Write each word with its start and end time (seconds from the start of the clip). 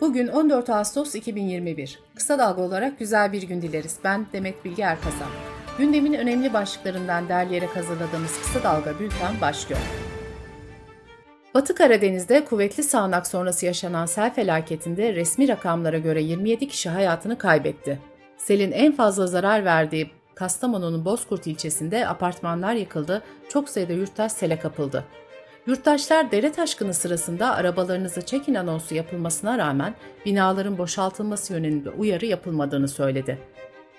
Bugün 0.00 0.28
14 0.28 0.70
Ağustos 0.70 1.14
2021. 1.14 1.98
Kısa 2.14 2.38
dalga 2.38 2.62
olarak 2.62 2.98
güzel 2.98 3.32
bir 3.32 3.42
gün 3.42 3.62
dileriz. 3.62 3.96
Ben 4.04 4.26
Demet 4.32 4.64
Bilge 4.64 4.82
Erkazan. 4.82 5.28
Gündemin 5.78 6.12
önemli 6.12 6.52
başlıklarından 6.52 7.28
derleyerek 7.28 7.76
hazırladığımız 7.76 8.38
Kısa 8.42 8.62
Dalga 8.62 8.98
Bülten 8.98 9.40
başlıyor. 9.40 9.80
Batı 11.54 11.74
Karadeniz'de 11.74 12.44
kuvvetli 12.44 12.82
sağanak 12.82 13.26
sonrası 13.26 13.66
yaşanan 13.66 14.06
sel 14.06 14.34
felaketinde 14.34 15.14
resmi 15.14 15.48
rakamlara 15.48 15.98
göre 15.98 16.22
27 16.22 16.68
kişi 16.68 16.88
hayatını 16.88 17.38
kaybetti. 17.38 17.98
Selin 18.36 18.72
en 18.72 18.92
fazla 18.92 19.26
zarar 19.26 19.64
verdiği 19.64 20.10
Kastamonu'nun 20.34 21.04
Bozkurt 21.04 21.46
ilçesinde 21.46 22.08
apartmanlar 22.08 22.74
yıkıldı, 22.74 23.22
çok 23.48 23.68
sayıda 23.68 23.92
yurttaş 23.92 24.32
sele 24.32 24.58
kapıldı. 24.58 25.04
Yurttaşlar 25.68 26.30
dere 26.32 26.52
taşkını 26.52 26.94
sırasında 26.94 27.54
arabalarınızı 27.54 28.22
çekin 28.22 28.54
anonsu 28.54 28.94
yapılmasına 28.94 29.58
rağmen 29.58 29.94
binaların 30.26 30.78
boşaltılması 30.78 31.52
yönünde 31.52 31.90
uyarı 31.90 32.26
yapılmadığını 32.26 32.88
söyledi. 32.88 33.38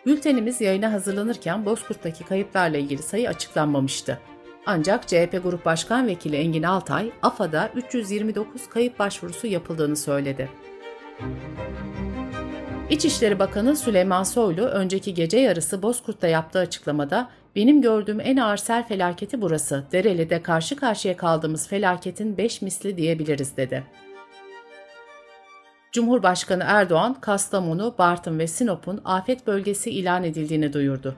Bültenimiz 0.05 0.61
yayına 0.61 0.91
hazırlanırken 0.91 1.65
Bozkurt'taki 1.65 2.23
kayıplarla 2.23 2.77
ilgili 2.77 3.01
sayı 3.01 3.29
açıklanmamıştı. 3.29 4.19
Ancak 4.65 5.07
CHP 5.07 5.39
Grup 5.43 5.65
Başkan 5.65 6.07
Vekili 6.07 6.35
Engin 6.35 6.63
Altay, 6.63 7.11
AFA'da 7.21 7.69
329 7.75 8.69
kayıp 8.69 8.99
başvurusu 8.99 9.47
yapıldığını 9.47 9.95
söyledi. 9.95 10.49
İçişleri 12.89 13.39
Bakanı 13.39 13.75
Süleyman 13.75 14.23
Soylu 14.23 14.61
önceki 14.61 15.13
gece 15.13 15.39
yarısı 15.39 15.81
Bozkurt'ta 15.81 16.27
yaptığı 16.27 16.59
açıklamada 16.59 17.29
benim 17.55 17.81
gördüğüm 17.81 18.19
en 18.19 18.37
ağır 18.37 18.57
sel 18.57 18.87
felaketi 18.87 19.41
burası. 19.41 19.83
Dereli'de 19.91 20.41
karşı 20.41 20.75
karşıya 20.75 21.17
kaldığımız 21.17 21.67
felaketin 21.67 22.37
beş 22.37 22.61
misli 22.61 22.97
diyebiliriz 22.97 23.57
dedi. 23.57 23.83
Cumhurbaşkanı 25.91 26.63
Erdoğan, 26.67 27.13
Kastamonu, 27.21 27.95
Bartın 27.97 28.39
ve 28.39 28.47
Sinop'un 28.47 29.01
afet 29.05 29.47
bölgesi 29.47 29.91
ilan 29.91 30.23
edildiğini 30.23 30.73
duyurdu. 30.73 31.15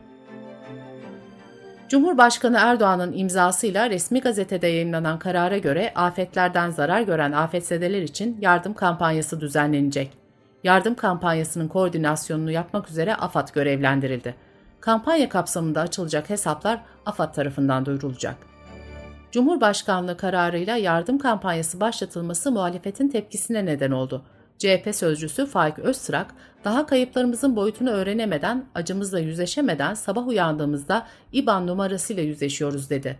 Cumhurbaşkanı 1.90 2.58
Erdoğan'ın 2.60 3.14
imzasıyla 3.14 3.90
resmi 3.90 4.22
gazetede 4.22 4.68
yayınlanan 4.68 5.20
karara 5.20 5.58
göre 5.58 5.94
afetlerden 5.96 6.70
zarar 6.70 7.02
gören 7.02 7.32
afetzedeler 7.32 8.02
için 8.02 8.38
yardım 8.42 8.74
kampanyası 8.74 9.42
düzenlenecek. 9.42 10.12
Yardım 10.64 10.96
kampanyasının 10.96 11.68
koordinasyonunu 11.68 12.52
yapmak 12.52 12.90
üzere 12.90 13.16
AFAD 13.16 13.48
görevlendirildi. 13.54 14.36
Kampanya 14.82 15.30
kapsamında 15.30 15.82
açılacak 15.82 16.30
hesaplar 16.30 16.82
AFAD 17.06 17.34
tarafından 17.34 17.86
duyurulacak. 17.86 18.36
Cumhurbaşkanlığı 19.32 20.18
kararıyla 20.18 20.78
yardım 20.78 21.18
kampanyası 21.18 21.80
başlatılması 21.80 22.52
muhalefetin 22.52 23.10
tepkisine 23.10 23.66
neden 23.66 23.92
oldu. 23.92 24.26
CHP 24.58 24.96
sözcüsü 24.96 25.46
Faik 25.46 25.80
Öztrak, 25.80 26.34
daha 26.64 26.86
kayıplarımızın 26.86 27.56
boyutunu 27.56 27.90
öğrenemeden, 27.90 28.66
acımızla 28.76 29.20
yüzleşemeden 29.20 29.94
sabah 29.94 30.28
uyandığımızda 30.28 31.08
İBAN 31.34 31.68
numarasıyla 31.68 32.24
yüzleşiyoruz 32.24 32.90
dedi. 32.90 33.20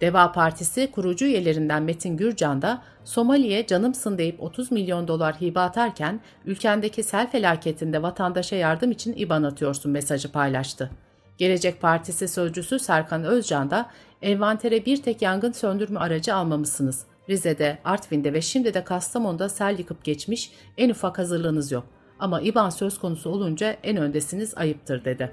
Deva 0.00 0.32
Partisi 0.32 0.90
kurucu 0.90 1.24
üyelerinden 1.24 1.82
Metin 1.82 2.16
Gürcan 2.16 2.62
da 2.62 2.82
Somali'ye 3.04 3.66
canımsın 3.66 4.18
deyip 4.18 4.42
30 4.42 4.72
milyon 4.72 5.08
dolar 5.08 5.40
hibe 5.40 5.60
atarken 5.60 6.20
ülkendeki 6.44 7.02
sel 7.02 7.30
felaketinde 7.30 8.02
vatandaşa 8.02 8.56
yardım 8.56 8.90
için 8.90 9.12
IBAN 9.16 9.42
atıyorsun 9.42 9.92
mesajı 9.92 10.32
paylaştı. 10.32 10.90
Gelecek 11.38 11.80
Partisi 11.80 12.28
sözcüsü 12.28 12.78
Serkan 12.78 13.24
Özcan 13.24 13.70
da 13.70 13.90
envantere 14.22 14.86
bir 14.86 15.02
tek 15.02 15.22
yangın 15.22 15.52
söndürme 15.52 16.00
aracı 16.00 16.34
almamışsınız. 16.34 17.04
Rize'de, 17.28 17.78
Artvin'de 17.84 18.32
ve 18.32 18.40
şimdi 18.40 18.74
de 18.74 18.84
Kastamonu'da 18.84 19.48
sel 19.48 19.78
yıkıp 19.78 20.04
geçmiş 20.04 20.52
en 20.78 20.90
ufak 20.90 21.18
hazırlığınız 21.18 21.72
yok. 21.72 21.84
Ama 22.18 22.40
IBAN 22.40 22.70
söz 22.70 22.98
konusu 22.98 23.30
olunca 23.30 23.76
en 23.82 23.96
öndesiniz 23.96 24.54
ayıptır 24.56 25.04
dedi. 25.04 25.32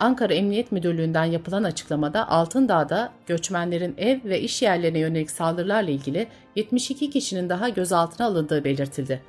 Ankara 0.00 0.34
Emniyet 0.34 0.72
Müdürlüğü'nden 0.72 1.24
yapılan 1.24 1.64
açıklamada 1.64 2.28
Altındağ'da 2.28 3.12
göçmenlerin 3.26 3.94
ev 3.98 4.24
ve 4.24 4.40
iş 4.40 4.62
yerlerine 4.62 4.98
yönelik 4.98 5.30
saldırılarla 5.30 5.90
ilgili 5.90 6.26
72 6.56 7.10
kişinin 7.10 7.48
daha 7.48 7.68
gözaltına 7.68 8.26
alındığı 8.26 8.64
belirtildi. 8.64 9.22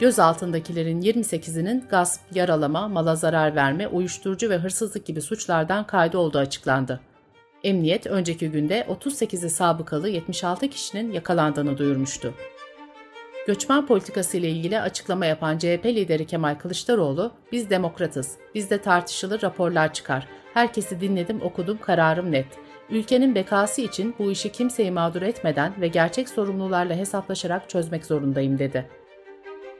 Gözaltındakilerin 0.00 1.00
28'inin 1.00 1.84
gasp, 1.90 2.20
yaralama, 2.34 2.88
mala 2.88 3.16
zarar 3.16 3.54
verme, 3.56 3.88
uyuşturucu 3.88 4.50
ve 4.50 4.58
hırsızlık 4.58 5.06
gibi 5.06 5.22
suçlardan 5.22 5.86
kaydı 5.86 6.18
olduğu 6.18 6.38
açıklandı. 6.38 7.00
Emniyet 7.64 8.06
önceki 8.06 8.50
günde 8.50 8.86
38'i 8.88 9.50
sabıkalı 9.50 10.08
76 10.08 10.68
kişinin 10.68 11.12
yakalandığını 11.12 11.78
duyurmuştu. 11.78 12.34
Göçmen 13.46 13.86
politikası 13.86 14.36
ile 14.36 14.48
ilgili 14.48 14.80
açıklama 14.80 15.26
yapan 15.26 15.58
CHP 15.58 15.84
lideri 15.84 16.26
Kemal 16.26 16.54
Kılıçdaroğlu, 16.54 17.32
"Biz 17.52 17.70
demokratız. 17.70 18.36
Bizde 18.54 18.78
tartışılır 18.78 19.42
raporlar 19.42 19.92
çıkar. 19.92 20.26
Herkesi 20.54 21.00
dinledim, 21.00 21.42
okudum, 21.42 21.78
kararım 21.80 22.32
net. 22.32 22.46
Ülkenin 22.90 23.34
bekası 23.34 23.80
için 23.80 24.14
bu 24.18 24.30
işi 24.30 24.52
kimseyi 24.52 24.90
mağdur 24.90 25.22
etmeden 25.22 25.72
ve 25.80 25.88
gerçek 25.88 26.28
sorumlularla 26.28 26.94
hesaplaşarak 26.94 27.70
çözmek 27.70 28.06
zorundayım." 28.06 28.58
dedi. 28.58 28.90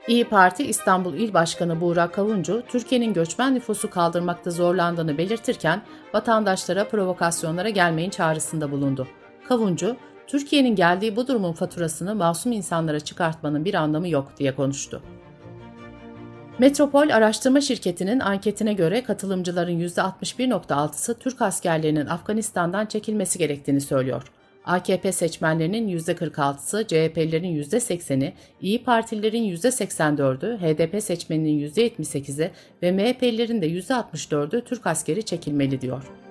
İyi 0.08 0.24
Parti 0.24 0.64
İstanbul 0.64 1.14
İl 1.14 1.34
Başkanı 1.34 1.80
Buğra 1.80 2.10
Kavuncu, 2.10 2.62
Türkiye'nin 2.68 3.12
göçmen 3.12 3.54
nüfusu 3.54 3.90
kaldırmakta 3.90 4.50
zorlandığını 4.50 5.18
belirtirken 5.18 5.82
vatandaşlara 6.14 6.88
provokasyonlara 6.88 7.68
gelmeyin 7.68 8.10
çağrısında 8.10 8.70
bulundu. 8.70 9.08
Kavuncu, 9.48 9.96
Türkiye'nin 10.26 10.76
geldiği 10.76 11.16
bu 11.16 11.28
durumun 11.28 11.52
faturasını 11.52 12.14
masum 12.14 12.52
insanlara 12.52 13.00
çıkartmanın 13.00 13.64
bir 13.64 13.74
anlamı 13.74 14.08
yok 14.08 14.32
diye 14.38 14.54
konuştu. 14.54 15.02
Metropol 16.58 17.08
Araştırma 17.08 17.60
Şirketi'nin 17.60 18.20
anketine 18.20 18.72
göre 18.72 19.02
katılımcıların 19.04 19.80
%61.6'sı 19.80 21.18
Türk 21.18 21.42
askerlerinin 21.42 22.06
Afganistan'dan 22.06 22.86
çekilmesi 22.86 23.38
gerektiğini 23.38 23.80
söylüyor. 23.80 24.22
AKP 24.64 25.12
seçmenlerinin 25.12 25.98
%46'sı, 25.98 26.86
CHP'lilerin 26.86 27.62
%80'i, 27.62 28.34
İyi 28.60 28.84
Partililerin 28.84 29.44
%84'ü, 29.44 30.58
HDP 30.58 31.02
seçmeninin 31.02 31.68
%78'i 31.68 32.50
ve 32.82 32.92
MHP'lilerin 32.92 33.62
de 33.62 33.68
%64'ü 33.68 34.64
Türk 34.64 34.86
askeri 34.86 35.22
çekilmeli 35.22 35.80
diyor. 35.80 36.25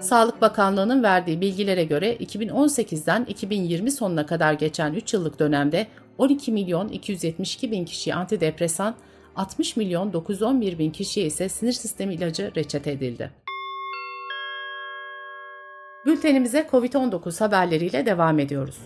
Sağlık 0.00 0.40
Bakanlığı'nın 0.40 1.02
verdiği 1.02 1.40
bilgilere 1.40 1.84
göre 1.84 2.16
2018'den 2.16 3.24
2020 3.24 3.90
sonuna 3.90 4.26
kadar 4.26 4.52
geçen 4.52 4.94
3 4.94 5.14
yıllık 5.14 5.38
dönemde 5.38 5.86
12 6.18 6.52
milyon 6.52 6.88
272 6.88 7.70
bin 7.70 7.84
kişiye 7.84 8.16
antidepresan, 8.16 8.94
60 9.36 9.76
milyon 9.76 10.12
911 10.12 10.78
bin 10.78 10.90
kişiye 10.90 11.26
ise 11.26 11.48
sinir 11.48 11.72
sistemi 11.72 12.14
ilacı 12.14 12.52
reçete 12.56 12.90
edildi. 12.90 13.30
Bültenimize 16.06 16.68
COVID-19 16.70 17.38
haberleriyle 17.38 18.06
devam 18.06 18.38
ediyoruz. 18.38 18.78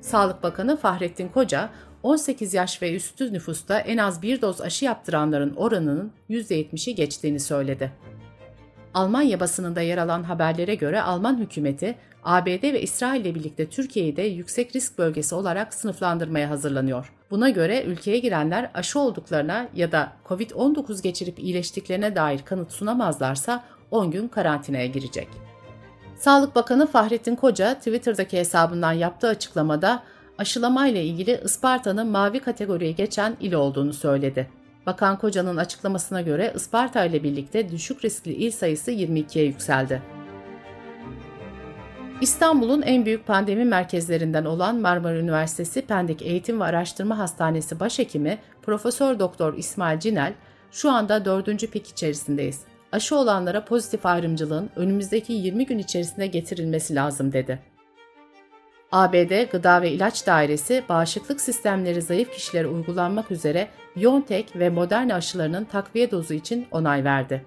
Sağlık 0.00 0.42
Bakanı 0.42 0.76
Fahrettin 0.76 1.28
Koca, 1.28 1.70
18 2.02 2.54
yaş 2.54 2.82
ve 2.82 2.94
üstü 2.94 3.32
nüfusta 3.32 3.78
en 3.78 3.98
az 3.98 4.22
bir 4.22 4.42
doz 4.42 4.60
aşı 4.60 4.84
yaptıranların 4.84 5.54
oranının 5.56 6.12
%70'i 6.30 6.94
geçtiğini 6.94 7.40
söyledi. 7.40 7.92
Almanya 8.98 9.40
basınında 9.40 9.80
yer 9.80 9.98
alan 9.98 10.22
haberlere 10.22 10.74
göre 10.74 11.02
Alman 11.02 11.38
hükümeti 11.38 11.94
ABD 12.24 12.62
ve 12.62 12.82
İsrail 12.82 13.20
ile 13.20 13.34
birlikte 13.34 13.68
Türkiye'yi 13.68 14.16
de 14.16 14.22
yüksek 14.22 14.76
risk 14.76 14.98
bölgesi 14.98 15.34
olarak 15.34 15.74
sınıflandırmaya 15.74 16.50
hazırlanıyor. 16.50 17.12
Buna 17.30 17.48
göre 17.48 17.82
ülkeye 17.82 18.18
girenler 18.18 18.70
aşı 18.74 19.00
olduklarına 19.00 19.68
ya 19.74 19.92
da 19.92 20.12
COVID-19 20.28 21.02
geçirip 21.02 21.38
iyileştiklerine 21.38 22.16
dair 22.16 22.42
kanıt 22.44 22.72
sunamazlarsa 22.72 23.64
10 23.90 24.10
gün 24.10 24.28
karantinaya 24.28 24.86
girecek. 24.86 25.28
Sağlık 26.16 26.54
Bakanı 26.54 26.86
Fahrettin 26.86 27.36
Koca 27.36 27.74
Twitter'daki 27.74 28.38
hesabından 28.38 28.92
yaptığı 28.92 29.28
açıklamada 29.28 30.02
aşılama 30.38 30.86
ile 30.86 31.04
ilgili 31.04 31.40
Isparta'nın 31.44 32.06
mavi 32.06 32.40
kategoriye 32.40 32.92
geçen 32.92 33.36
il 33.40 33.52
olduğunu 33.52 33.92
söyledi. 33.92 34.57
Bakan 34.88 35.18
Koca'nın 35.18 35.56
açıklamasına 35.56 36.20
göre 36.20 36.52
Isparta 36.56 37.04
ile 37.04 37.22
birlikte 37.22 37.70
düşük 37.70 38.04
riskli 38.04 38.32
il 38.32 38.50
sayısı 38.50 38.92
22'ye 38.92 39.44
yükseldi. 39.44 40.02
İstanbul'un 42.20 42.82
en 42.82 43.06
büyük 43.06 43.26
pandemi 43.26 43.64
merkezlerinden 43.64 44.44
olan 44.44 44.76
Marmara 44.76 45.18
Üniversitesi 45.18 45.82
Pendik 45.82 46.22
Eğitim 46.22 46.60
ve 46.60 46.64
Araştırma 46.64 47.18
Hastanesi 47.18 47.80
Başhekimi 47.80 48.38
Profesör 48.62 49.18
Doktor 49.18 49.54
İsmail 49.54 50.00
Cinel, 50.00 50.32
şu 50.70 50.90
anda 50.90 51.24
dördüncü 51.24 51.70
pik 51.70 51.86
içerisindeyiz. 51.86 52.60
Aşı 52.92 53.16
olanlara 53.16 53.64
pozitif 53.64 54.06
ayrımcılığın 54.06 54.70
önümüzdeki 54.76 55.32
20 55.32 55.66
gün 55.66 55.78
içerisinde 55.78 56.26
getirilmesi 56.26 56.94
lazım 56.94 57.32
dedi. 57.32 57.58
ABD 58.92 59.50
Gıda 59.50 59.82
ve 59.82 59.90
İlaç 59.90 60.26
Dairesi 60.26 60.84
bağışıklık 60.88 61.40
sistemleri 61.40 62.02
zayıf 62.02 62.32
kişilere 62.32 62.66
uygulanmak 62.66 63.30
üzere 63.30 63.68
BioNTech 63.96 64.56
ve 64.56 64.70
Moderna 64.70 65.14
aşılarının 65.14 65.64
takviye 65.64 66.10
dozu 66.10 66.34
için 66.34 66.66
onay 66.70 67.04
verdi. 67.04 67.44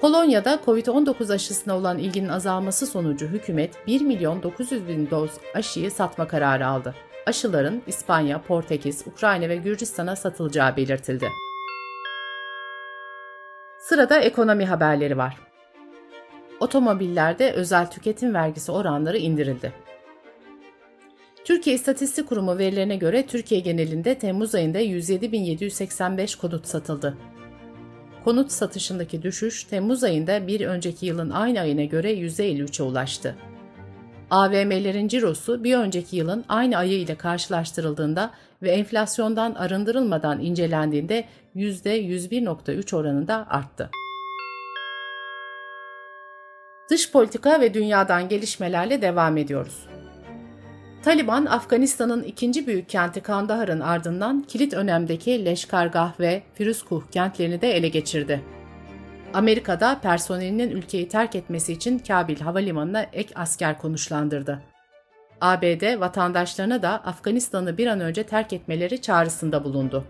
Polonya'da 0.00 0.60
COVID-19 0.66 1.34
aşısına 1.34 1.76
olan 1.76 1.98
ilginin 1.98 2.28
azalması 2.28 2.86
sonucu 2.86 3.26
hükümet 3.26 3.86
1 3.86 4.00
milyon 4.00 4.42
900 4.42 4.88
bin 4.88 5.10
doz 5.10 5.30
aşıyı 5.54 5.90
satma 5.90 6.28
kararı 6.28 6.66
aldı. 6.66 6.94
Aşıların 7.26 7.82
İspanya, 7.86 8.42
Portekiz, 8.42 9.06
Ukrayna 9.06 9.48
ve 9.48 9.56
Gürcistan'a 9.56 10.16
satılacağı 10.16 10.76
belirtildi. 10.76 11.28
Sırada 13.78 14.18
ekonomi 14.18 14.66
haberleri 14.66 15.18
var. 15.18 15.36
Otomobillerde 16.60 17.52
özel 17.52 17.90
tüketim 17.90 18.34
vergisi 18.34 18.72
oranları 18.72 19.18
indirildi. 19.18 19.83
Türkiye 21.44 21.76
İstatistik 21.76 22.28
Kurumu 22.28 22.58
verilerine 22.58 22.96
göre 22.96 23.26
Türkiye 23.26 23.60
genelinde 23.60 24.18
Temmuz 24.18 24.54
ayında 24.54 24.80
107.785 24.80 26.38
konut 26.38 26.66
satıldı. 26.66 27.18
Konut 28.24 28.52
satışındaki 28.52 29.22
düşüş 29.22 29.64
Temmuz 29.64 30.04
ayında 30.04 30.46
bir 30.46 30.60
önceki 30.60 31.06
yılın 31.06 31.30
aynı 31.30 31.60
ayına 31.60 31.84
göre 31.84 32.14
%53'e 32.14 32.82
ulaştı. 32.82 33.36
AVM'lerin 34.30 35.08
cirosu 35.08 35.64
bir 35.64 35.76
önceki 35.76 36.16
yılın 36.16 36.44
aynı 36.48 36.76
ayı 36.76 36.98
ile 37.00 37.14
karşılaştırıldığında 37.14 38.30
ve 38.62 38.70
enflasyondan 38.70 39.54
arındırılmadan 39.54 40.40
incelendiğinde 40.40 41.24
%101.3 41.56 42.96
oranında 42.96 43.46
arttı. 43.50 43.90
Dış 46.90 47.12
politika 47.12 47.60
ve 47.60 47.74
dünyadan 47.74 48.28
gelişmelerle 48.28 49.02
devam 49.02 49.36
ediyoruz. 49.36 49.93
Taliban, 51.04 51.46
Afganistan'ın 51.46 52.22
ikinci 52.22 52.66
büyük 52.66 52.88
kenti 52.88 53.20
Kandahar'ın 53.20 53.80
ardından 53.80 54.42
kilit 54.42 54.74
önemdeki 54.74 55.44
Leşkargah 55.44 56.20
ve 56.20 56.42
Firuzkuh 56.54 57.02
kentlerini 57.10 57.60
de 57.60 57.76
ele 57.76 57.88
geçirdi. 57.88 58.40
Amerika'da 59.34 60.00
personelinin 60.00 60.70
ülkeyi 60.70 61.08
terk 61.08 61.34
etmesi 61.34 61.72
için 61.72 61.98
Kabil 61.98 62.40
Havalimanı'na 62.40 63.02
ek 63.02 63.34
asker 63.34 63.78
konuşlandırdı. 63.78 64.62
ABD 65.40 66.00
vatandaşlarına 66.00 66.82
da 66.82 66.90
Afganistan'ı 66.90 67.78
bir 67.78 67.86
an 67.86 68.00
önce 68.00 68.22
terk 68.22 68.52
etmeleri 68.52 69.02
çağrısında 69.02 69.64
bulundu. 69.64 70.04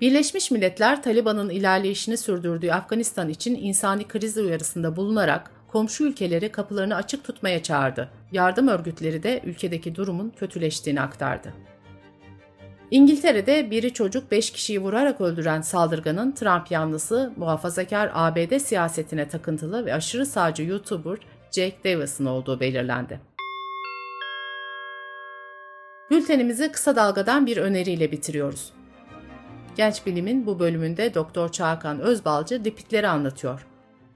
Birleşmiş 0.00 0.50
Milletler, 0.50 1.02
Taliban'ın 1.02 1.50
ilerleyişini 1.50 2.16
sürdürdüğü 2.16 2.70
Afganistan 2.70 3.28
için 3.28 3.54
insani 3.54 4.08
kriz 4.08 4.36
uyarısında 4.36 4.96
bulunarak 4.96 5.50
komşu 5.68 6.04
ülkeleri 6.04 6.52
kapılarını 6.52 6.94
açık 6.94 7.24
tutmaya 7.24 7.62
çağırdı. 7.62 8.21
Yardım 8.32 8.68
örgütleri 8.68 9.22
de 9.22 9.40
ülkedeki 9.44 9.94
durumun 9.94 10.32
kötüleştiğini 10.36 11.00
aktardı. 11.00 11.54
İngiltere'de 12.90 13.70
biri 13.70 13.92
çocuk 13.92 14.30
5 14.30 14.50
kişiyi 14.50 14.80
vurarak 14.80 15.20
öldüren 15.20 15.60
saldırganın 15.60 16.32
Trump 16.32 16.70
yanlısı 16.70 17.32
muhafazakar 17.36 18.10
ABD 18.14 18.58
siyasetine 18.58 19.28
takıntılı 19.28 19.86
ve 19.86 19.94
aşırı 19.94 20.26
sağcı 20.26 20.62
YouTuber 20.62 21.18
Jake 21.50 21.76
Davison 21.84 22.24
olduğu 22.24 22.60
belirlendi. 22.60 23.20
Bültenimizi 26.10 26.72
kısa 26.72 26.96
dalgadan 26.96 27.46
bir 27.46 27.56
öneriyle 27.56 28.12
bitiriyoruz. 28.12 28.72
Genç 29.76 30.06
Bilim'in 30.06 30.46
bu 30.46 30.58
bölümünde 30.58 31.14
Doktor 31.14 31.48
Çağkan 31.48 32.00
Özbalcı 32.00 32.64
lipitleri 32.64 33.08
anlatıyor. 33.08 33.66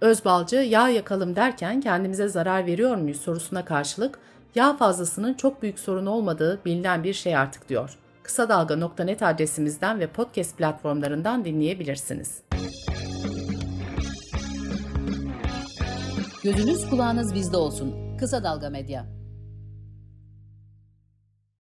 Özbalcı 0.00 0.56
yağ 0.56 0.88
yakalım 0.88 1.36
derken 1.36 1.80
kendimize 1.80 2.28
zarar 2.28 2.66
veriyor 2.66 2.96
muyuz 2.96 3.20
sorusuna 3.20 3.64
karşılık 3.64 4.18
yağ 4.54 4.76
fazlasının 4.76 5.34
çok 5.34 5.62
büyük 5.62 5.78
sorun 5.78 6.06
olmadığı 6.06 6.60
bilinen 6.64 7.04
bir 7.04 7.12
şey 7.12 7.36
artık 7.36 7.68
diyor. 7.68 7.98
Kısa 8.22 8.48
Dalga.net 8.48 9.22
adresimizden 9.22 10.00
ve 10.00 10.06
podcast 10.06 10.58
platformlarından 10.58 11.44
dinleyebilirsiniz. 11.44 12.42
Gözünüz 16.44 16.90
kulağınız 16.90 17.34
bizde 17.34 17.56
olsun. 17.56 18.16
Kısa 18.18 18.44
Dalga 18.44 18.70
Medya. 18.70 19.15